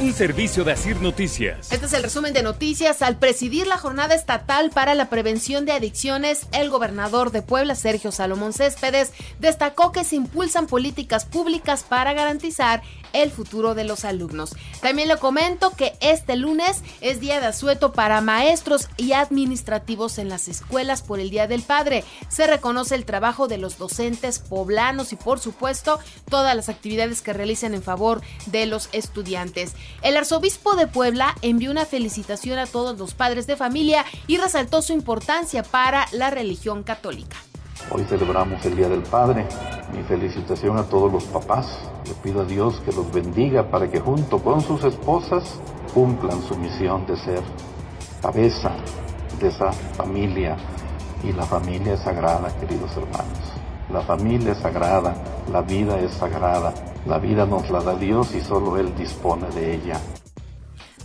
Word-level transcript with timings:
un 0.00 0.12
servicio 0.12 0.64
de 0.64 0.72
Asir 0.72 1.00
Noticias. 1.00 1.72
Este 1.72 1.86
es 1.86 1.92
el 1.92 2.02
resumen 2.02 2.34
de 2.34 2.42
noticias. 2.42 3.00
Al 3.02 3.18
presidir 3.18 3.66
la 3.66 3.78
jornada 3.78 4.14
estatal 4.14 4.70
para 4.70 4.94
la 4.94 5.08
prevención 5.08 5.64
de 5.64 5.72
adicciones, 5.72 6.46
el 6.52 6.68
gobernador 6.68 7.30
de 7.30 7.42
Puebla, 7.42 7.74
Sergio 7.74 8.12
Salomón 8.12 8.52
Céspedes, 8.52 9.12
destacó 9.38 9.92
que 9.92 10.04
se 10.04 10.16
impulsan 10.16 10.66
políticas 10.66 11.24
públicas 11.24 11.82
para 11.82 12.12
garantizar 12.12 12.82
el 13.12 13.30
futuro 13.30 13.74
de 13.74 13.84
los 13.84 14.04
alumnos. 14.04 14.54
También 14.82 15.08
le 15.08 15.16
comento 15.16 15.70
que 15.70 15.94
este 16.00 16.36
lunes 16.36 16.82
es 17.00 17.20
día 17.20 17.40
de 17.40 17.46
asueto 17.46 17.92
para 17.92 18.20
maestros 18.20 18.88
y 18.98 19.12
administrativos 19.12 20.18
en 20.18 20.28
las 20.28 20.48
escuelas 20.48 21.00
por 21.00 21.20
el 21.20 21.30
Día 21.30 21.46
del 21.46 21.62
Padre. 21.62 22.04
Se 22.28 22.46
reconoce 22.46 22.94
el 22.94 23.06
trabajo 23.06 23.48
de 23.48 23.56
los 23.56 23.78
docentes 23.78 24.38
poblanos 24.38 25.12
y 25.12 25.16
por 25.16 25.40
supuesto 25.40 25.98
todas 26.28 26.54
las 26.54 26.68
actividades 26.68 27.22
que 27.22 27.32
realicen 27.32 27.72
en 27.72 27.82
favor 27.82 28.20
de 28.46 28.66
los 28.66 28.90
estudiantes. 28.92 29.74
El 30.02 30.16
arzobispo 30.16 30.76
de 30.76 30.86
Puebla 30.86 31.34
envió 31.42 31.70
una 31.70 31.84
felicitación 31.84 32.58
a 32.58 32.66
todos 32.66 32.98
los 32.98 33.14
padres 33.14 33.46
de 33.46 33.56
familia 33.56 34.04
y 34.26 34.36
resaltó 34.36 34.82
su 34.82 34.92
importancia 34.92 35.62
para 35.62 36.06
la 36.12 36.30
religión 36.30 36.82
católica. 36.82 37.36
Hoy 37.90 38.04
celebramos 38.04 38.64
el 38.64 38.76
Día 38.76 38.88
del 38.88 39.02
Padre. 39.02 39.46
Mi 39.92 40.02
felicitación 40.02 40.76
a 40.76 40.84
todos 40.84 41.12
los 41.12 41.24
papás. 41.24 41.66
Le 42.04 42.14
pido 42.14 42.42
a 42.42 42.44
Dios 42.44 42.80
que 42.84 42.92
los 42.92 43.12
bendiga 43.12 43.70
para 43.70 43.90
que 43.90 44.00
junto 44.00 44.38
con 44.38 44.60
sus 44.60 44.82
esposas 44.84 45.60
cumplan 45.94 46.42
su 46.42 46.56
misión 46.56 47.06
de 47.06 47.16
ser 47.16 47.42
cabeza 48.20 48.72
de 49.40 49.48
esa 49.48 49.72
familia. 49.72 50.56
Y 51.22 51.32
la 51.32 51.44
familia 51.44 51.96
sagrada, 51.96 52.48
queridos 52.60 52.90
hermanos. 52.96 53.65
La 53.92 54.00
familia 54.00 54.52
es 54.52 54.58
sagrada, 54.58 55.14
la 55.52 55.62
vida 55.62 55.98
es 56.00 56.12
sagrada. 56.12 56.74
La 57.06 57.18
vida 57.18 57.46
nos 57.46 57.70
la 57.70 57.80
da 57.80 57.94
Dios 57.94 58.34
y 58.34 58.40
solo 58.40 58.76
Él 58.76 58.92
dispone 58.96 59.48
de 59.54 59.74
ella. 59.74 60.00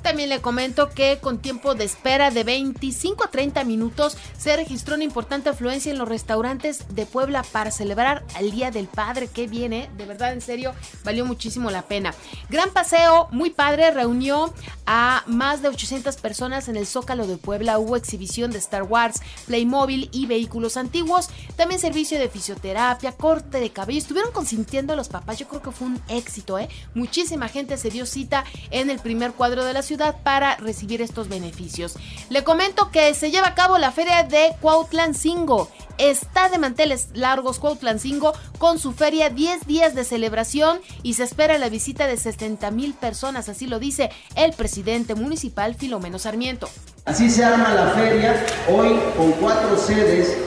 También 0.02 0.30
le 0.30 0.42
comento 0.42 0.90
que 0.90 1.20
con 1.20 1.38
tiempo 1.38 1.76
de 1.76 1.84
espera 1.84 2.32
de 2.32 2.44
25 2.44 3.24
a 3.24 3.28
30 3.30 3.64
minutos 3.66 4.18
se 4.38 4.56
registró 4.56 4.96
una 4.96 5.04
importante 5.04 5.50
afluencia 5.50 5.92
en 5.92 6.00
los 6.00 6.10
restaurantes 6.10 6.84
de 6.90 7.06
Puebla 7.06 7.44
para 7.44 7.70
celebrar 7.70 8.24
el 8.40 8.50
Día 8.52 8.72
del 8.72 8.88
Padre. 8.88 9.28
Que 9.28 9.46
viene, 9.46 9.92
de 9.98 10.06
verdad, 10.06 10.34
en 10.34 10.42
serio, 10.42 10.74
valió 11.04 11.26
muchísimo 11.26 11.70
la 11.70 11.84
pena. 11.84 12.16
Gran 12.50 12.72
paseo, 12.72 13.28
muy 13.32 13.52
padre, 13.52 13.92
reunió 13.92 14.54
a 14.88 15.24
más 15.28 15.62
de 15.62 15.70
800 15.70 16.18
personas 16.18 16.68
en 16.68 16.78
el 16.78 16.88
Zócalo 16.88 17.28
de 17.28 17.38
Puebla. 17.38 17.78
Hubo 17.78 17.96
exhibición 17.96 18.50
de 18.50 18.58
Star 18.58 18.84
Wars, 18.84 19.22
Playmobil 19.46 20.10
y 20.12 20.26
vehículos 20.26 20.78
antiguos. 20.78 21.30
También 21.56 21.80
servicio 21.80 22.18
de 22.18 22.28
fisioterapia, 22.28 23.12
corte 23.12 23.60
de 23.60 23.70
cabello. 23.70 24.00
Estuvieron 24.00 24.32
consintiendo 24.32 24.94
a 24.94 24.96
los 24.96 25.10
papás. 25.10 25.38
Yo 25.38 25.48
creo 25.48 25.62
que 25.62 25.72
fue 25.72 25.88
un 25.88 26.02
éxito, 26.10 26.58
¿eh? 26.58 26.70
Muchísima 26.96 27.50
gente 27.50 27.78
se 27.78 27.92
dio 27.92 28.08
cita 28.08 28.46
en 28.72 28.90
el 28.90 29.00
primer 29.00 29.34
cuadro 29.34 29.64
de 29.64 29.74
la 29.74 29.84
ciudad 29.84 29.91
para 29.98 30.56
recibir 30.58 31.02
estos 31.02 31.28
beneficios. 31.28 31.96
Le 32.30 32.44
comento 32.44 32.92
que 32.92 33.14
se 33.14 33.32
lleva 33.32 33.48
a 33.48 33.56
cabo 33.56 33.78
la 33.78 33.92
feria 33.92 34.24
de 34.24 34.56
Cuautlancingo. 34.62 35.70
Está 35.98 36.50
de 36.50 36.58
manteles 36.58 37.10
largos 37.14 37.60
Cuautlancingo 37.60 38.34
con 38.58 38.80
su 38.80 38.94
feria 38.94 39.30
10 39.30 39.68
días 39.68 39.94
de 39.94 40.04
celebración 40.04 40.80
y 41.04 41.16
se 41.16 41.24
espera 41.24 41.58
la 41.58 41.70
visita 41.70 42.08
de 42.08 42.18
60 42.18 42.72
mil 42.72 42.94
personas, 42.94 43.50
así 43.50 43.68
lo 43.68 43.80
dice 43.80 44.10
el 44.36 44.54
presidente 44.54 45.14
municipal 45.14 45.76
Filomeno 45.76 46.18
Sarmiento. 46.18 46.70
Así 47.06 47.30
se 47.30 47.44
arma 47.44 47.74
la 47.74 47.90
feria 47.90 48.46
hoy 48.70 48.98
con 49.18 49.32
cuatro 49.34 49.78
sedes, 49.78 50.38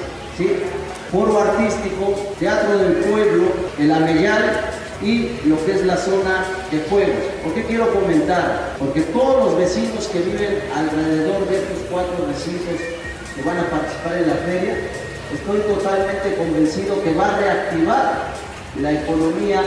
foro 1.12 1.41
artístico, 1.41 2.15
teatro 2.38 2.78
del 2.78 2.94
pueblo, 3.05 3.53
el 3.78 3.93
Ameyal 3.93 4.74
y 5.03 5.41
lo 5.47 5.65
que 5.65 5.72
es 5.72 5.84
la 5.84 5.97
zona 5.97 6.44
de 6.71 6.81
juegos. 6.88 7.22
¿Por 7.43 7.55
qué 7.55 7.65
quiero 7.65 7.93
comentar? 7.93 8.77
Porque 8.78 9.00
todos 9.03 9.44
los 9.44 9.59
vecinos 9.59 10.06
que 10.09 10.21
viven 10.21 10.59
alrededor 10.75 11.49
de 11.49 11.56
estos 11.56 11.78
cuatro 11.91 12.27
recintos 12.27 12.81
que 13.34 13.43
van 13.43 13.59
a 13.59 13.71
participar 13.71 14.19
en 14.19 14.28
la 14.28 14.34
feria, 14.37 14.77
estoy 15.32 15.60
totalmente 15.60 16.37
convencido 16.37 17.03
que 17.03 17.15
va 17.15 17.34
a 17.34 17.38
reactivar 17.38 18.34
la 18.81 18.93
economía 18.93 19.62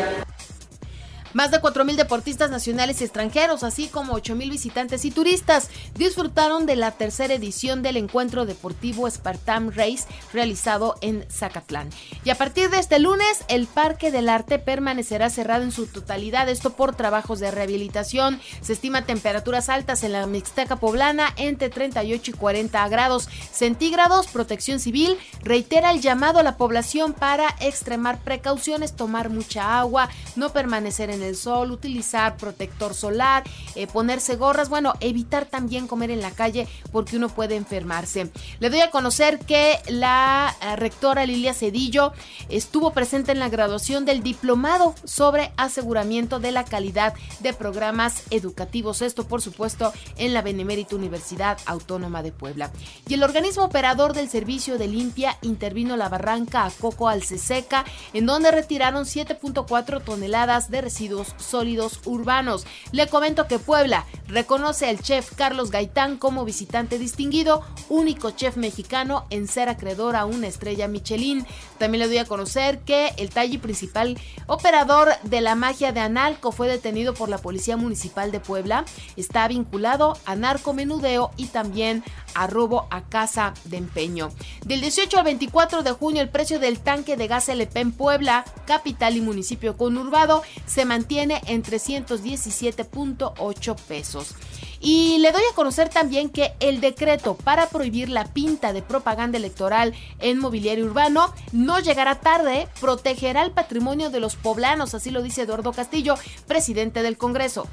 más 1.34 1.52
de 1.52 1.62
4.000 1.62 1.96
deportistas 1.96 2.50
nacionales 2.50 3.02
y 3.02 3.04
extranjeros, 3.04 3.64
así 3.64 3.88
como 3.88 4.14
8.000 4.14 4.50
visitantes 4.50 5.06
y 5.06 5.12
turistas, 5.12 5.70
disfrutaron 5.96 6.66
de 6.66 6.76
la 6.76 6.92
tercera 6.92 7.34
edición 7.34 7.82
del 7.82 7.98
encuentro 7.98 8.46
deportivo 8.46 9.10
Spartan 9.10 9.72
Race 9.72 10.06
realizado 10.34 10.96
en 11.02 11.26
Zacatlán. 11.32 11.90
Y 12.24 12.30
a 12.30 12.36
partir 12.36 12.70
de 12.70 12.80
este 12.80 13.00
lunes, 13.00 13.44
el 13.48 13.68
Parque 13.68 14.12
del 14.12 14.30
Arte 14.30 14.60
permanecerá 14.60 15.30
cerrado 15.30 15.64
en 15.64 15.72
su 15.72 15.88
totalidad, 15.88 16.50
esto 16.50 16.72
por 16.72 16.96
trabajos 16.96 17.40
de 17.40 17.52
rehabilitación. 17.52 18.40
Se 18.62 18.74
estima 18.74 19.06
temperaturas 19.06 19.70
altas 19.70 20.04
en 20.04 20.14
la 20.14 20.26
Mixteca 20.28 20.78
poblana 20.78 21.34
entre 21.38 21.70
38 21.70 22.32
y 22.32 22.34
40 22.34 22.88
grados 22.90 23.30
centígrados. 23.52 24.28
Protección 24.28 24.80
Civil 24.80 25.18
reitera 25.42 25.92
el 25.92 26.02
llamado 26.02 26.40
a 26.40 26.44
la 26.44 26.58
población 26.58 27.14
para 27.14 27.56
extremar 27.60 28.20
precauciones, 28.20 28.96
tomar 28.96 29.30
mucha 29.30 29.80
agua, 29.80 30.10
no 30.36 30.52
permanecer 30.54 31.10
en 31.10 31.17
el 31.24 31.36
sol, 31.36 31.72
utilizar 31.72 32.38
protector 32.38 32.94
solar, 32.94 33.44
eh, 33.76 33.88
ponerse 33.88 34.36
gorras, 34.36 34.70
bueno, 34.70 34.94
evitar 35.00 35.46
también 35.46 35.88
comer 35.88 36.12
en 36.12 36.22
la 36.22 36.32
calle 36.32 36.68
porque 36.92 37.18
uno 37.18 37.30
puede 37.30 37.56
enfermarse. 37.56 38.32
Le 38.60 38.70
doy 38.70 38.82
a 38.82 38.92
conocer 38.92 39.40
que 39.40 39.80
la 39.88 40.56
eh, 40.62 40.76
rectora 40.76 41.26
Lilia 41.26 41.54
Cedillo 41.54 42.14
estuvo 42.50 42.92
presente 42.92 43.32
en 43.32 43.40
la 43.40 43.50
graduación 43.50 44.06
del 44.06 44.24
diplomado 44.24 44.96
sobre 45.04 45.52
aseguramiento 45.58 46.40
de 46.40 46.52
la 46.52 46.66
calidad 46.66 47.14
de 47.40 47.54
programas 47.54 48.24
educativos. 48.30 49.02
Esto, 49.02 49.28
por 49.28 49.42
supuesto, 49.42 49.94
en 50.18 50.34
la 50.34 50.42
Benemérita 50.42 50.96
Universidad 50.96 51.58
Autónoma 51.66 52.24
de 52.24 52.32
Puebla. 52.32 52.72
Y 53.08 53.16
el 53.16 53.24
organismo 53.24 53.64
operador 53.64 54.14
del 54.14 54.30
servicio 54.30 54.78
de 54.78 54.88
limpia 54.88 55.38
intervino 55.42 55.98
la 55.98 56.10
barranca 56.10 56.66
a 56.66 56.72
Coco 56.72 57.08
Alceseca, 57.08 57.86
en 58.14 58.26
donde 58.26 58.52
retiraron 58.52 59.06
7.4 59.06 60.04
toneladas 60.04 60.70
de 60.70 60.82
residuos 60.82 61.07
sólidos 61.38 62.00
urbanos. 62.06 62.66
Le 62.92 63.08
comento 63.08 63.48
que 63.48 63.60
Puebla 63.60 64.06
reconoce 64.28 64.88
al 64.88 65.00
chef 65.00 65.34
Carlos 65.36 65.72
Gaitán 65.72 66.18
como 66.18 66.46
visitante 66.46 67.00
distinguido, 67.00 67.64
único 67.90 68.32
chef 68.32 68.58
mexicano 68.58 69.26
en 69.30 69.48
ser 69.48 69.70
acreedor 69.70 70.16
a 70.16 70.26
una 70.26 70.48
estrella 70.48 70.88
Michelin. 70.88 71.46
También 71.78 72.00
le 72.00 72.08
doy 72.08 72.18
a 72.18 72.26
conocer 72.26 72.80
que 72.80 73.14
el 73.18 73.30
talle 73.30 73.60
principal 73.60 74.18
operador 74.48 75.10
de 75.24 75.42
la 75.42 75.56
magia 75.56 75.92
de 75.92 76.00
Analco 76.00 76.52
fue 76.52 76.68
detenido 76.68 77.14
por 77.14 77.30
la 77.30 77.38
Policía 77.38 77.78
Municipal 77.78 78.32
de 78.32 78.40
Puebla. 78.40 78.86
Está 79.16 79.48
vinculado 79.48 80.18
a 80.26 80.36
narcomenudeo 80.36 81.32
y 81.38 81.48
también 81.48 82.04
a 82.38 82.48
robo 82.48 82.88
a 82.92 83.02
casa 83.02 83.54
de 83.66 83.76
empeño. 83.78 84.30
Del 84.66 84.82
18 84.82 85.18
al 85.18 85.24
24 85.26 85.82
de 85.84 85.92
junio 85.92 86.22
el 86.22 86.30
precio 86.30 86.60
del 86.60 86.80
tanque 86.80 87.18
de 87.18 87.28
gas 87.28 87.50
LP 87.50 87.80
en 87.80 87.92
Puebla, 87.92 88.46
capital 88.66 89.18
y 89.18 89.22
municipio 89.22 89.76
conurbado, 89.76 90.44
se 90.66 90.86
mantiene 90.86 91.42
en 91.48 91.64
317.8 91.64 93.76
pesos. 93.88 94.36
Y 94.80 95.18
le 95.20 95.32
doy 95.32 95.42
a 95.52 95.56
conocer 95.56 95.90
también 95.90 96.30
que 96.30 96.54
el 96.60 96.80
decreto 96.80 97.36
para 97.36 97.68
prohibir 97.70 98.10
la 98.10 98.26
pinta 98.26 98.74
de 98.74 98.84
propaganda 98.84 99.40
electoral 99.40 99.96
en 100.20 100.38
mobiliario 100.38 100.86
urbano 100.86 101.34
no 101.52 101.80
llegará 101.80 102.22
tarde, 102.22 102.68
protegerá 102.80 103.42
el 103.42 103.50
patrimonio 103.52 104.12
de 104.12 104.20
los 104.20 104.36
poblanos, 104.36 104.94
así 104.94 105.10
lo 105.10 105.24
dice 105.24 105.42
Eduardo 105.42 105.74
Castillo, 105.74 106.14
presidente 106.46 107.02
del 107.02 107.18
Congreso. 107.18 107.68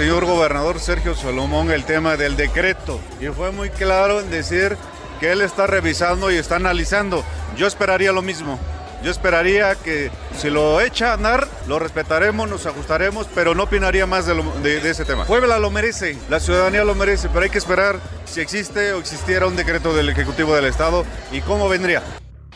Señor 0.00 0.24
gobernador 0.24 0.80
Sergio 0.80 1.14
Solomón, 1.14 1.70
el 1.70 1.84
tema 1.84 2.16
del 2.16 2.34
decreto, 2.34 2.98
y 3.20 3.26
fue 3.26 3.52
muy 3.52 3.68
claro 3.68 4.20
en 4.20 4.30
decir 4.30 4.78
que 5.20 5.30
él 5.30 5.42
está 5.42 5.66
revisando 5.66 6.30
y 6.30 6.36
está 6.36 6.56
analizando. 6.56 7.22
Yo 7.58 7.66
esperaría 7.66 8.10
lo 8.10 8.22
mismo. 8.22 8.58
Yo 9.04 9.10
esperaría 9.10 9.74
que 9.74 10.10
si 10.38 10.48
lo 10.48 10.80
echa 10.80 11.10
a 11.10 11.12
andar, 11.12 11.46
lo 11.68 11.78
respetaremos, 11.78 12.48
nos 12.48 12.64
ajustaremos, 12.64 13.28
pero 13.34 13.54
no 13.54 13.64
opinaría 13.64 14.06
más 14.06 14.24
de, 14.24 14.90
ese 14.90 15.04
tema. 15.04 15.26
Puebla 15.26 15.58
lo 15.58 15.70
merece, 15.70 16.16
la 16.30 16.40
ciudadanía 16.40 16.82
lo 16.82 16.94
merece, 16.94 17.28
pero 17.28 17.42
hay 17.42 17.50
que 17.50 17.58
esperar 17.58 18.00
si 18.24 18.40
existe 18.40 18.94
o 18.94 19.00
existiera 19.00 19.48
un 19.48 19.54
decreto 19.54 19.94
del 19.94 20.08
Ejecutivo 20.08 20.54
del 20.54 20.64
Estado 20.64 21.04
y 21.30 21.42
cómo 21.42 21.68
vendría. 21.68 22.02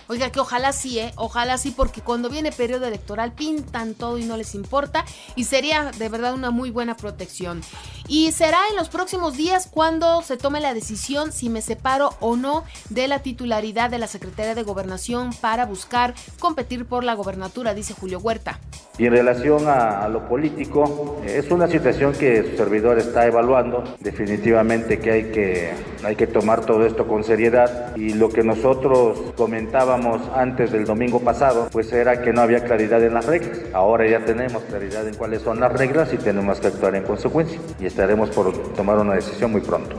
Oiga, 0.09 0.31
que 0.31 0.41
ojalá 0.41 0.73
sí, 0.73 0.99
¿eh? 0.99 1.13
Ojalá 1.17 1.59
sí, 1.59 1.73
porque 1.77 2.01
cuando 2.01 2.29
viene 2.29 2.53
periodo 2.53 2.87
electoral 2.87 3.33
pintan 3.33 3.95
todo 3.95 4.19
y 4.19 4.25
no 4.25 4.37
les 4.37 4.55
importa 4.55 5.05
y 5.37 5.45
sería 5.45 5.91
de 5.97 6.09
verdad 6.09 6.35
una 6.35 6.51
muy 6.51 6.71
buena 6.71 6.97
protección. 6.97 7.63
Y 8.07 8.33
será 8.33 8.59
en 8.71 8.77
los 8.77 8.89
próximos 8.89 9.37
días 9.37 9.69
cuando 9.71 10.21
se 10.23 10.37
tome 10.37 10.61
la 10.61 10.75
decisión 10.75 11.33
si 11.33 11.49
me 11.49 11.63
separo 11.63 12.15
o 12.21 12.37
no 12.37 12.65
de 12.91 13.09
la 13.09 13.21
titularidad 13.21 13.91
de 13.91 13.99
la 13.99 14.07
Secretaría 14.07 14.55
de 14.55 14.63
Gobernación 14.63 15.31
para 15.41 15.65
buscar 15.65 16.15
competir 16.39 16.87
por 16.87 17.05
la 17.05 17.15
gobernatura, 17.15 17.75
dice 17.75 17.95
Julio 17.95 18.19
Huerta. 18.19 18.61
Y 18.99 19.07
en 19.07 19.13
relación 19.13 19.67
a, 19.67 20.07
lo 20.09 20.29
político, 20.29 21.21
es 21.27 21.51
una 21.51 21.67
situación 21.67 22.13
que 22.13 22.51
su 22.51 22.57
servidor 22.57 22.99
está 22.99 23.27
evaluando. 23.27 23.83
Definitivamente 24.01 25.01
que 25.01 25.11
hay, 25.11 25.23
que 25.33 25.73
hay 26.05 26.17
que 26.17 26.27
tomar 26.27 26.65
todo 26.65 26.85
esto 26.87 27.07
con 27.07 27.25
seriedad. 27.25 27.97
Y 27.97 28.15
lo 28.15 28.29
que 28.29 28.43
nosotros 28.43 29.19
comentábamos 29.37 30.21
antes 30.35 30.73
del 30.73 30.85
domingo 30.85 31.21
pasado, 31.21 31.69
pues 31.71 31.93
era 31.93 32.23
que 32.23 32.33
no 32.33 32.43
había 32.43 32.65
claridad 32.65 33.03
en 33.03 33.15
las 33.15 33.27
reglas. 33.27 33.59
Ahora 33.73 34.09
ya 34.09 34.25
tenemos 34.25 34.63
claridad 34.65 35.07
en 35.07 35.15
cuáles 35.15 35.43
son 35.43 35.61
las 35.61 35.73
reglas 35.73 36.13
y 36.13 36.17
tenemos 36.17 36.61
que 36.61 36.69
actuar 36.69 36.95
en 36.95 37.05
consecuencia. 37.05 37.61
Y 37.81 37.87
estaremos 37.87 38.31
por 38.31 38.53
tomar 38.75 38.99
una 38.99 39.15
decisión 39.15 39.53
muy 39.53 39.61
pronto. 39.61 39.97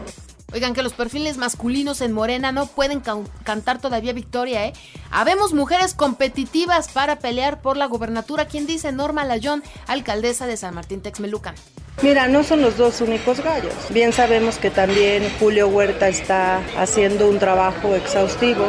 Oigan, 0.53 0.73
que 0.73 0.83
los 0.83 0.93
perfiles 0.93 1.37
masculinos 1.37 1.99
en 1.99 2.13
Morena 2.13 2.53
no 2.53 2.67
pueden 2.67 3.01
cantar 3.43 3.81
todavía 3.81 4.13
victoria, 4.13 4.67
¿eh? 4.67 4.73
Habemos 5.11 5.53
mujeres 5.53 5.93
competitivas 5.93 6.87
para 6.87 7.19
pelear 7.19 7.61
por 7.61 7.75
la 7.75 7.87
gubernatura. 7.87 8.45
¿Quién 8.45 8.65
dice? 8.65 8.93
Norma 8.93 9.25
Layón, 9.25 9.63
alcaldesa 9.87 10.47
de 10.47 10.55
San 10.55 10.75
Martín 10.75 11.01
Texmelucan. 11.01 11.55
Mira, 12.01 12.27
no 12.27 12.43
son 12.43 12.61
los 12.61 12.77
dos 12.77 12.99
únicos 12.99 13.41
gallos. 13.41 13.73
Bien 13.89 14.11
sabemos 14.11 14.57
que 14.57 14.69
también 14.69 15.23
Julio 15.39 15.69
Huerta 15.69 16.09
está 16.09 16.61
haciendo 16.77 17.29
un 17.29 17.39
trabajo 17.39 17.95
exhaustivo. 17.95 18.65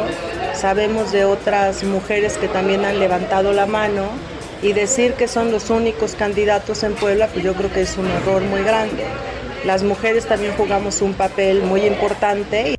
Sabemos 0.53 1.11
de 1.11 1.25
otras 1.25 1.83
mujeres 1.83 2.37
que 2.37 2.47
también 2.47 2.85
han 2.85 2.99
levantado 2.99 3.51
la 3.51 3.65
mano 3.65 4.07
y 4.63 4.71
decir 4.71 5.13
que 5.13 5.27
son 5.27 5.51
los 5.51 5.69
únicos 5.69 6.15
candidatos 6.15 6.83
en 6.83 6.95
Puebla, 6.95 7.27
pues 7.27 7.43
yo 7.43 7.53
creo 7.53 7.71
que 7.71 7.81
es 7.81 7.97
un 7.97 8.07
error 8.07 8.41
muy 8.43 8.63
grande. 8.63 9.03
Las 9.65 9.83
mujeres 9.83 10.25
también 10.25 10.53
jugamos 10.53 11.01
un 11.01 11.13
papel 11.13 11.61
muy 11.63 11.81
importante. 11.81 12.75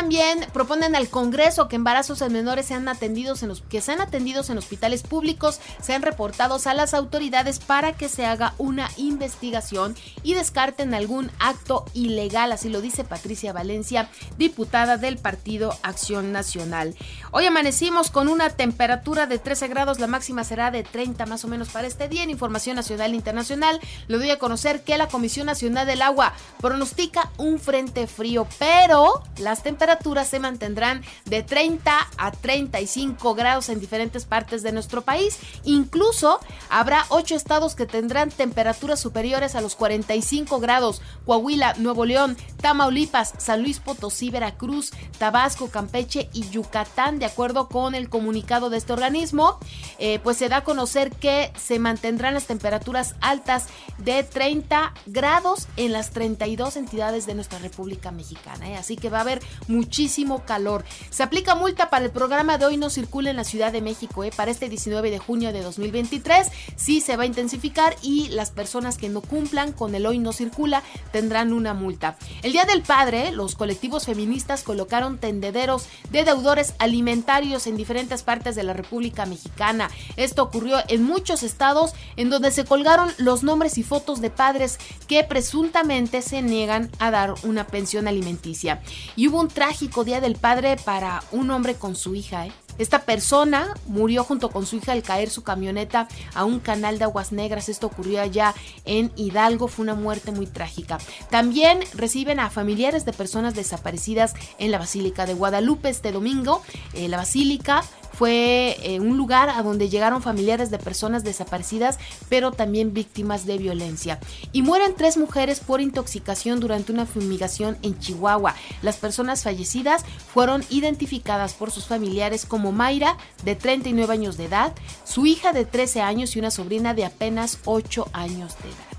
También 0.00 0.46
proponen 0.54 0.96
al 0.96 1.10
Congreso 1.10 1.68
que 1.68 1.76
embarazos 1.76 2.22
en 2.22 2.32
menores 2.32 2.64
sean 2.64 2.88
atendidos 2.88 3.42
en 3.42 3.50
los 3.50 3.60
que 3.60 3.82
sean 3.82 4.00
atendidos 4.00 4.48
en 4.48 4.56
hospitales 4.56 5.02
públicos, 5.02 5.60
sean 5.82 6.00
reportados 6.00 6.66
a 6.66 6.72
las 6.72 6.94
autoridades 6.94 7.58
para 7.58 7.92
que 7.92 8.08
se 8.08 8.24
haga 8.24 8.54
una 8.56 8.88
investigación 8.96 9.94
y 10.22 10.32
descarten 10.32 10.94
algún 10.94 11.30
acto 11.38 11.84
ilegal, 11.92 12.50
así 12.50 12.70
lo 12.70 12.80
dice 12.80 13.04
Patricia 13.04 13.52
Valencia, 13.52 14.08
diputada 14.38 14.96
del 14.96 15.18
Partido 15.18 15.76
Acción 15.82 16.32
Nacional. 16.32 16.96
Hoy 17.30 17.44
amanecimos 17.44 18.10
con 18.10 18.28
una 18.28 18.48
temperatura 18.48 19.26
de 19.26 19.38
13 19.38 19.68
grados, 19.68 20.00
la 20.00 20.06
máxima 20.06 20.44
será 20.44 20.70
de 20.70 20.82
30 20.82 21.26
más 21.26 21.44
o 21.44 21.48
menos 21.48 21.68
para 21.68 21.86
este 21.86 22.08
día. 22.08 22.22
En 22.22 22.30
Información 22.30 22.76
Nacional 22.76 23.12
e 23.12 23.16
Internacional, 23.16 23.78
le 24.08 24.16
doy 24.16 24.30
a 24.30 24.38
conocer 24.38 24.82
que 24.82 24.96
la 24.96 25.08
Comisión 25.08 25.44
Nacional 25.44 25.86
del 25.86 26.00
Agua 26.00 26.32
pronostica 26.58 27.30
un 27.36 27.58
frente 27.58 28.06
frío, 28.06 28.46
pero 28.58 29.22
las 29.36 29.62
temperaturas 29.62 29.89
se 30.24 30.38
mantendrán 30.38 31.02
de 31.24 31.42
30 31.42 31.92
a 32.16 32.30
35 32.30 33.34
grados 33.34 33.68
en 33.68 33.80
diferentes 33.80 34.24
partes 34.24 34.62
de 34.62 34.72
nuestro 34.72 35.02
país. 35.02 35.38
Incluso 35.64 36.40
habrá 36.70 37.04
ocho 37.08 37.34
estados 37.34 37.74
que 37.74 37.86
tendrán 37.86 38.30
temperaturas 38.30 39.00
superiores 39.00 39.54
a 39.54 39.60
los 39.60 39.74
45 39.74 40.60
grados. 40.60 41.02
Coahuila, 41.26 41.74
Nuevo 41.74 42.04
León, 42.04 42.36
Tamaulipas, 42.60 43.34
San 43.38 43.62
Luis 43.62 43.80
Potosí, 43.80 44.30
Veracruz, 44.30 44.92
Tabasco, 45.18 45.68
Campeche 45.68 46.30
y 46.32 46.48
Yucatán. 46.50 47.18
De 47.18 47.26
acuerdo 47.26 47.68
con 47.68 47.94
el 47.94 48.08
comunicado 48.08 48.70
de 48.70 48.78
este 48.78 48.92
organismo, 48.92 49.58
eh, 49.98 50.18
pues 50.22 50.36
se 50.36 50.48
da 50.48 50.58
a 50.58 50.64
conocer 50.64 51.10
que 51.10 51.52
se 51.58 51.78
mantendrán 51.78 52.34
las 52.34 52.46
temperaturas 52.46 53.14
altas 53.20 53.66
de 53.98 54.22
30 54.22 54.94
grados 55.06 55.68
en 55.76 55.92
las 55.92 56.10
32 56.10 56.76
entidades 56.76 57.26
de 57.26 57.34
nuestra 57.34 57.58
República 57.58 58.10
Mexicana. 58.10 58.70
¿eh? 58.70 58.76
Así 58.76 58.96
que 58.96 59.10
va 59.10 59.18
a 59.18 59.22
haber 59.22 59.42
muchísimo 59.68 60.44
calor. 60.44 60.84
Se 61.10 61.22
aplica 61.22 61.54
multa 61.54 61.90
para 61.90 62.04
el 62.04 62.10
programa 62.10 62.58
de 62.58 62.66
Hoy 62.66 62.76
No 62.76 62.90
Circula 62.90 63.30
en 63.30 63.36
la 63.36 63.44
Ciudad 63.44 63.72
de 63.72 63.80
México, 63.82 64.24
¿eh? 64.24 64.32
para 64.34 64.50
este 64.50 64.68
19 64.68 65.10
de 65.10 65.18
junio 65.18 65.52
de 65.52 65.62
2023. 65.62 66.48
Sí 66.76 67.00
se 67.00 67.16
va 67.16 67.24
a 67.24 67.26
intensificar 67.26 67.96
y 68.02 68.28
las 68.28 68.50
personas 68.50 68.96
que 68.96 69.08
no 69.08 69.20
cumplan 69.20 69.72
con 69.72 69.94
el 69.94 70.06
Hoy 70.06 70.18
No 70.18 70.32
Circula 70.32 70.82
tendrán 71.12 71.52
una 71.52 71.74
multa. 71.74 72.16
El 72.42 72.52
Día 72.52 72.64
del 72.64 72.82
Padre, 72.82 73.32
los 73.32 73.54
colectivos 73.54 74.06
feministas 74.06 74.62
colocaron 74.62 75.18
tendederos 75.18 75.86
de 76.10 76.24
deudores 76.24 76.74
alimentarios 76.78 77.66
en 77.66 77.76
diferentes 77.76 78.22
partes 78.22 78.54
de 78.54 78.62
la 78.62 78.72
República 78.72 79.26
Mexicana. 79.26 79.90
Esto 80.16 80.42
ocurrió 80.42 80.78
en 80.88 81.02
muchos 81.02 81.42
estados 81.42 81.92
en 82.16 82.30
donde 82.30 82.50
se 82.50 82.64
colgaron 82.64 83.10
los 83.18 83.42
nombres 83.42 83.78
y 83.78 83.82
fotos 83.82 84.20
de 84.20 84.30
padres 84.30 84.78
que 85.06 85.24
presuntamente 85.24 86.22
se 86.22 86.42
niegan 86.42 86.90
a 86.98 87.10
dar 87.10 87.34
una 87.42 87.66
pensión 87.66 88.08
alimenticia. 88.08 88.82
Y 89.16 89.28
hubo 89.28 89.40
un 89.40 89.48
trágico 89.48 90.04
Día 90.04 90.20
del 90.20 90.36
Padre 90.36 90.76
para 90.76 91.22
un 91.32 91.50
hombre 91.50 91.74
con 91.74 91.96
su 91.96 92.14
hija. 92.14 92.46
¿eh? 92.46 92.52
Esta 92.80 93.02
persona 93.02 93.74
murió 93.88 94.24
junto 94.24 94.48
con 94.48 94.64
su 94.64 94.76
hija 94.76 94.92
al 94.92 95.02
caer 95.02 95.28
su 95.28 95.42
camioneta 95.42 96.08
a 96.34 96.46
un 96.46 96.60
canal 96.60 96.98
de 96.98 97.04
aguas 97.04 97.30
negras. 97.30 97.68
Esto 97.68 97.88
ocurrió 97.88 98.22
allá 98.22 98.54
en 98.86 99.12
Hidalgo. 99.16 99.68
Fue 99.68 99.82
una 99.82 99.94
muerte 99.94 100.32
muy 100.32 100.46
trágica. 100.46 100.96
También 101.28 101.80
reciben 101.92 102.40
a 102.40 102.48
familiares 102.48 103.04
de 103.04 103.12
personas 103.12 103.54
desaparecidas 103.54 104.32
en 104.58 104.70
la 104.70 104.78
Basílica 104.78 105.26
de 105.26 105.34
Guadalupe 105.34 105.90
este 105.90 106.10
domingo. 106.10 106.62
Eh, 106.94 107.08
la 107.08 107.18
Basílica 107.18 107.84
fue 108.20 108.76
eh, 108.82 109.00
un 109.00 109.16
lugar 109.16 109.48
a 109.48 109.62
donde 109.62 109.88
llegaron 109.88 110.20
familiares 110.20 110.70
de 110.70 110.76
personas 110.76 111.24
desaparecidas, 111.24 111.98
pero 112.28 112.52
también 112.52 112.92
víctimas 112.92 113.46
de 113.46 113.56
violencia. 113.56 114.20
Y 114.52 114.60
mueren 114.60 114.94
tres 114.94 115.16
mujeres 115.16 115.60
por 115.60 115.80
intoxicación 115.80 116.60
durante 116.60 116.92
una 116.92 117.06
fumigación 117.06 117.78
en 117.80 117.98
Chihuahua. 117.98 118.54
Las 118.82 118.98
personas 118.98 119.42
fallecidas 119.42 120.04
fueron 120.34 120.62
identificadas 120.68 121.54
por 121.54 121.70
sus 121.70 121.86
familiares 121.86 122.44
como 122.44 122.72
Mayra, 122.72 123.16
de 123.42 123.54
39 123.54 124.12
años 124.12 124.36
de 124.36 124.44
edad, 124.44 124.74
su 125.04 125.24
hija 125.24 125.54
de 125.54 125.64
13 125.64 126.02
años 126.02 126.36
y 126.36 126.40
una 126.40 126.50
sobrina 126.50 126.92
de 126.92 127.06
apenas 127.06 127.60
8 127.64 128.06
años 128.12 128.54
de 128.62 128.68
edad 128.68 128.89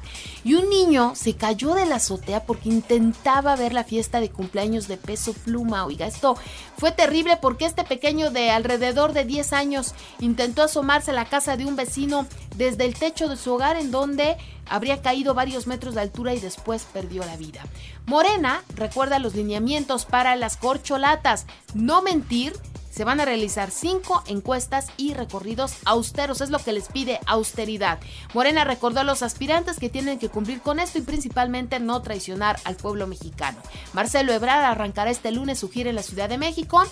y 0.44 0.56
un 0.56 0.69
niño 0.69 1.13
se 1.15 1.35
cayó 1.35 1.73
de 1.73 1.85
la 1.85 1.95
azotea 1.95 2.45
porque 2.45 2.69
intentaba 2.69 3.56
ver 3.56 3.73
la 3.73 3.83
fiesta 3.83 4.19
de 4.19 4.29
cumpleaños 4.29 4.88
de 4.88 4.97
peso 4.97 5.33
pluma. 5.33 5.85
Oiga, 5.85 6.07
esto 6.07 6.35
fue 6.77 6.91
terrible 6.91 7.38
porque 7.41 7.65
este 7.65 7.83
pequeño 7.83 8.31
de 8.31 8.50
alrededor 8.50 9.13
de 9.13 9.25
10 9.25 9.54
años 9.54 9.94
intentó 10.19 10.63
asomarse 10.63 11.11
a 11.11 11.16
la 11.16 11.25
casa 11.25 11.57
de 11.57 11.66
un 11.66 11.75
vecino 11.75 12.28
desde 12.56 12.85
el 12.85 12.95
techo 12.95 13.30
de 13.30 13.37
su 13.37 13.54
hogar 13.54 13.78
en 13.78 13.92
donde 13.92 14.37
habría 14.68 15.01
caído 15.01 15.33
varios 15.33 15.68
metros 15.68 15.95
de 15.95 16.01
altura 16.01 16.33
y 16.33 16.40
después 16.40 16.87
perdió 16.92 17.23
la 17.25 17.37
vida. 17.37 17.61
Morena 18.06 18.63
recuerda 18.75 19.19
los 19.19 19.35
lineamientos 19.35 20.06
para 20.06 20.35
las 20.35 20.57
corcholatas, 20.57 21.45
no 21.73 22.01
mentir, 22.01 22.54
se 22.92 23.04
van 23.04 23.19
a 23.19 23.26
realizar 23.26 23.71
cinco 23.71 24.24
encuestas 24.28 24.88
y 24.98 25.16
recorridos 25.16 25.74
austeros, 25.86 26.42
es 26.42 26.52
lo 26.52 26.60
que 26.60 26.74
les 26.74 26.90
pide 26.90 27.19
austeridad. 27.26 28.00
Morena 28.33 28.66
recordó 28.66 29.00
a 29.00 29.04
los 29.04 29.24
aspirantes 29.24 29.80
que 29.80 29.90
tienen 29.90 30.19
que 30.19 30.30
cumplir 30.30 30.62
con 30.62 30.80
esto 30.80 31.00
y 31.00 31.02
principalmente 31.02 31.80
no 31.80 32.02
traicionar 32.02 32.60
al 32.66 32.76
pueblo 32.76 33.07
mexicano. 33.07 33.57
Marcelo 33.94 34.33
Ebrard 34.33 34.66
arrancará 34.66 35.10
este 35.10 35.31
lunes 35.31 35.57
su 35.60 35.69
gira 35.69 35.90
en 35.90 35.95
la 35.95 36.04
Ciudad 36.04 36.30
de 36.30 36.38
México, 36.38 36.83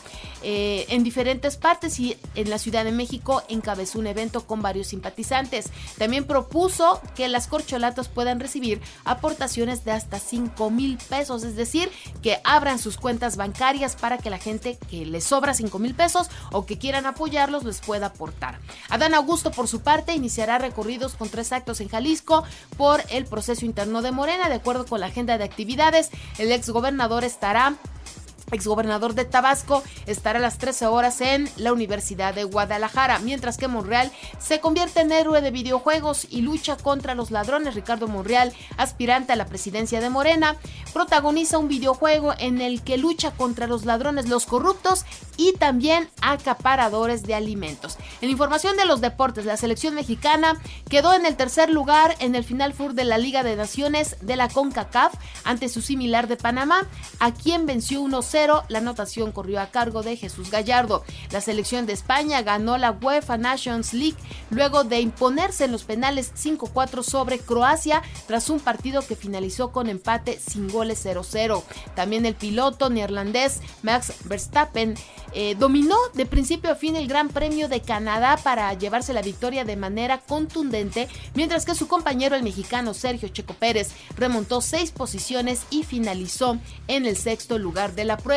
eh, 0.41 0.86
en 0.89 1.03
diferentes 1.03 1.58
partes 1.58 2.00
y 2.00 2.17
en 2.36 2.50
la 2.50 2.58
Ciudad 2.58 2.84
de 2.84 2.91
México 2.91 3.43
encabezó 3.50 4.00
un 4.00 4.08
evento 4.08 4.46
con 4.46 4.62
varios 4.62 4.88
simpatizantes. 4.88 5.67
También 5.98 6.25
propuso 6.25 7.01
que 7.15 7.27
las 7.27 7.48
corcholatas 7.48 8.08
puedan 8.08 8.39
recibir 8.39 8.81
aportaciones 9.05 9.84
de 9.86 9.91
hasta 9.91 10.19
5 10.19 10.69
mil 10.69 10.98
pesos, 11.10 11.43
es 11.43 11.55
decir, 11.55 11.89
que 12.22 12.39
abran 12.43 12.79
sus 12.79 12.98
cuentas 12.98 13.38
bancarias 13.38 13.96
para 13.96 14.17
que 14.17 14.29
la 14.29 14.38
gente 14.38 14.77
que 14.89 15.05
les 15.05 15.24
sobra 15.24 15.53
5 15.53 15.77
mil 15.79 15.96
pesos 15.96 16.27
o 16.51 16.65
que 16.65 16.77
quieran 16.77 17.05
apoyarlos 17.05 17.63
les 17.63 17.81
pueda 17.81 18.08
aportar. 18.08 18.60
Adán 18.89 19.13
Augusto, 19.13 19.51
por 19.51 19.67
su 19.67 19.81
parte, 19.81 20.13
iniciará 20.13 20.58
recorridos 20.58 21.15
con 21.15 21.29
tres 21.29 21.51
actos 21.51 21.81
en 21.81 21.89
Jalisco 21.89 22.43
por 22.77 23.03
el 23.10 23.25
proceso 23.25 23.65
interno 23.65 24.01
de 24.01 24.12
Morena. 24.12 24.50
De 24.50 24.55
acuerdo 24.55 24.86
con 24.86 25.00
la 25.00 25.08
agenda 25.08 25.38
de 25.38 25.43
actividades, 25.43 26.10
el 26.38 26.51
exgobernador 26.51 27.24
estará 27.24 27.75
exgobernador 28.51 29.13
de 29.13 29.25
Tabasco, 29.25 29.84
estará 30.06 30.39
a 30.39 30.41
las 30.41 30.58
13 30.58 30.88
horas 30.88 31.22
en 31.22 31.50
la 31.58 31.74
Universidad 31.74 32.34
de 32.34 32.44
Guadalajara, 32.44 33.20
mientras 33.20 33.58
que 33.58 33.68
Monreal 33.68 34.12
se 34.39 34.60
convierte 34.60 35.01
en 35.01 35.12
héroe 35.12 35.41
de 35.41 35.51
videojuegos 35.51 36.27
y 36.29 36.41
lucha 36.41 36.77
contra 36.77 37.15
los 37.15 37.32
ladrones. 37.32 37.75
Ricardo 37.75 38.08
Monreal, 38.08 38.53
aspirante 38.77 39.34
a 39.34 39.36
la 39.36 39.46
presidencia 39.46 40.01
de 40.01 40.10
Morena, 40.10 40.56
protagoniza 40.94 41.58
un 41.58 41.68
videojuego 41.68 42.34
en 42.39 42.62
el 42.62 42.82
que 42.82 42.98
lucha 42.98 43.32
contra 43.32 43.68
los 43.68 43.86
ladrones, 43.86 44.27
los 44.27 44.46
corruptos 44.46 45.06
y 45.38 45.53
también 45.53 46.10
acaparadores 46.22 47.24
de 47.24 47.36
alimentos. 47.36 47.98
En 48.22 48.29
información 48.29 48.75
de 48.77 48.86
los 48.86 49.01
deportes, 49.01 49.46
la 49.46 49.58
selección 49.58 49.96
mexicana 49.96 50.60
quedó 50.89 51.13
en 51.13 51.25
el 51.25 51.36
tercer 51.36 51.70
lugar 51.70 52.15
en 52.20 52.36
el 52.36 52.44
Final 52.44 52.74
Four 52.74 52.94
de 52.94 53.06
la 53.06 53.18
Liga 53.18 53.44
de 53.44 53.56
Naciones 53.56 54.18
de 54.22 54.36
la 54.36 54.50
CONCACAF 54.50 55.13
ante 55.44 55.70
su 55.70 55.82
similar 55.82 56.27
de 56.27 56.38
Panamá, 56.38 56.88
a 57.20 57.34
quien 57.34 57.65
venció 57.65 58.01
1-0. 58.01 58.38
La 58.69 58.77
anotación 58.77 59.34
corrió 59.34 59.60
a 59.60 59.67
cargo 59.67 60.01
de 60.01 60.15
Jesús 60.15 60.50
Gallardo. 60.50 61.03
La 61.31 61.41
selección 61.41 61.86
de 61.86 61.91
España 61.91 62.41
ganó 62.41 62.77
la 62.77 62.91
UEFA 62.91 63.38
Nations 63.38 63.93
League 63.93 64.15
luego 64.50 64.86
de 64.86 65.01
imponerse 65.01 65.65
en 65.65 65.74
los 65.74 65.84
penales 65.84 66.31
5-4 66.36 67.03
sobre 67.03 67.39
Croacia 67.39 68.01
tras 68.27 68.50
un 68.50 68.62
partido 68.62 69.05
que 69.05 69.17
finalizó 69.17 69.74
con 69.74 69.89
empate 69.89 70.39
sin 70.39 70.69
goles 70.69 71.05
0-0. 71.05 71.62
También 71.96 72.25
el 72.25 72.34
piloto 72.34 72.89
neerlandés 72.89 73.60
Max 73.84 74.13
Verstappen 74.24 74.96
eh, 75.34 75.55
dominó 75.60 75.98
de 76.13 76.25
principio 76.25 76.72
a 76.72 76.75
fin 76.75 76.96
el 76.96 77.10
Gran 77.10 77.27
Premio 77.27 77.67
de 77.67 77.81
Canadá 77.81 78.39
para 78.41 78.74
llevarse 78.74 79.13
la 79.13 79.22
victoria 79.22 79.65
de 79.65 79.75
manera 79.75 80.19
contundente, 80.22 81.10
mientras 81.36 81.65
que 81.65 81.75
su 81.75 81.89
compañero 81.89 82.38
el 82.38 82.43
mexicano 82.43 82.93
Sergio 82.93 83.27
Checo 83.27 83.53
Pérez 83.53 83.91
remontó 84.15 84.62
seis 84.62 84.91
posiciones 84.91 85.63
y 85.69 85.84
finalizó 85.84 86.58
en 86.88 87.05
el 87.05 87.17
sexto 87.17 87.58
lugar 87.58 87.96
de 87.96 88.05
la 88.05 88.15
prueba. 88.15 88.28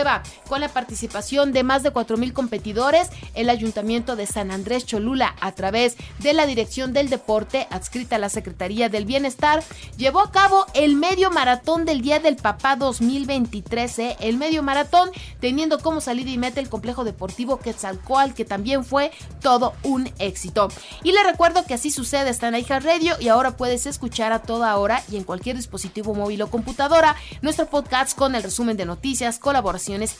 Con 0.48 0.62
la 0.62 0.70
participación 0.70 1.52
de 1.52 1.64
más 1.64 1.82
de 1.82 1.92
4.000 1.92 2.32
competidores, 2.32 3.10
el 3.34 3.50
Ayuntamiento 3.50 4.16
de 4.16 4.26
San 4.26 4.50
Andrés 4.50 4.86
Cholula, 4.86 5.36
a 5.38 5.52
través 5.52 5.96
de 6.20 6.32
la 6.32 6.46
Dirección 6.46 6.94
del 6.94 7.10
Deporte 7.10 7.66
adscrita 7.70 8.16
a 8.16 8.18
la 8.18 8.30
Secretaría 8.30 8.88
del 8.88 9.04
Bienestar, 9.04 9.62
llevó 9.98 10.20
a 10.20 10.32
cabo 10.32 10.64
el 10.72 10.96
medio 10.96 11.30
maratón 11.30 11.84
del 11.84 12.00
Día 12.00 12.20
del 12.20 12.36
Papá 12.36 12.76
2023, 12.76 13.98
¿eh? 13.98 14.16
el 14.20 14.38
medio 14.38 14.62
maratón 14.62 15.10
teniendo 15.40 15.78
como 15.78 16.00
salida 16.00 16.30
y 16.30 16.38
meta 16.38 16.60
el 16.60 16.70
complejo 16.70 17.04
deportivo 17.04 17.58
Quetzalcoatl, 17.58 18.32
que 18.32 18.46
también 18.46 18.86
fue 18.86 19.12
todo 19.42 19.74
un 19.82 20.10
éxito. 20.18 20.68
Y 21.02 21.12
le 21.12 21.22
recuerdo 21.22 21.66
que 21.66 21.74
así 21.74 21.90
sucede 21.90 22.30
está 22.30 22.48
en 22.48 22.56
iHeart 22.56 22.84
Radio 22.84 23.16
y 23.20 23.28
ahora 23.28 23.58
puedes 23.58 23.84
escuchar 23.84 24.32
a 24.32 24.40
toda 24.40 24.74
hora 24.78 25.02
y 25.10 25.16
en 25.16 25.24
cualquier 25.24 25.56
dispositivo 25.56 26.14
móvil 26.14 26.40
o 26.40 26.50
computadora 26.50 27.14
nuestro 27.42 27.66
podcast 27.66 28.16
con 28.16 28.34
el 28.34 28.42
resumen 28.42 28.78
de 28.78 28.86
noticias, 28.86 29.38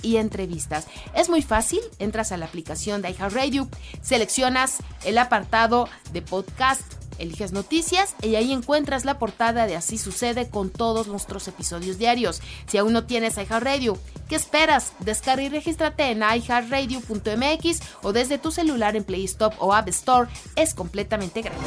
y 0.03 0.17
entrevistas. 0.17 0.87
Es 1.15 1.29
muy 1.29 1.43
fácil, 1.43 1.81
entras 1.99 2.33
a 2.33 2.37
la 2.37 2.47
aplicación 2.47 3.03
de 3.03 3.11
iHeartRadio, 3.11 3.69
seleccionas 4.03 4.79
el 5.05 5.19
apartado 5.19 5.89
de 6.13 6.23
podcast 6.23 6.83
eliges 7.19 7.53
noticias 7.53 8.15
y 8.23 8.35
ahí 8.35 8.53
encuentras 8.53 9.05
la 9.05 9.19
portada 9.19 9.67
de 9.67 9.77
Así 9.77 9.99
sucede 9.99 10.49
con 10.49 10.71
todos 10.71 11.07
nuestros 11.07 11.49
episodios 11.49 11.99
diarios. 11.99 12.43
Si 12.67 12.79
aún 12.79 12.93
no 12.93 13.05
tienes 13.05 13.37
iHeartRadio, 13.37 13.99
¿qué 14.29 14.35
esperas? 14.35 14.93
Descarga 15.01 15.43
y 15.43 15.49
regístrate 15.49 16.11
en 16.11 16.23
iHeartRadio.mx 16.23 17.81
o 18.03 18.13
desde 18.13 18.39
tu 18.39 18.51
celular 18.51 18.97
en 18.97 19.05
Play 19.05 19.25
Store 19.25 19.55
o 19.59 19.73
App 19.73 19.89
Store. 19.89 20.29
Es 20.57 20.75
completamente 20.75 21.43
gratis. 21.43 21.63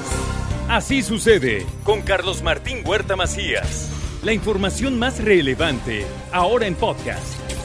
Así 0.69 1.03
sucede 1.03 1.65
con 1.83 2.01
Carlos 2.01 2.41
Martín 2.41 2.83
Huerta 2.85 3.15
Macías. 3.15 3.89
La 4.23 4.33
información 4.33 4.97
más 4.97 5.23
relevante 5.23 6.05
ahora 6.31 6.65
en 6.65 6.75
podcast. 6.75 7.64